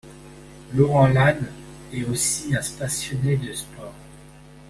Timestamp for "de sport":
3.37-3.93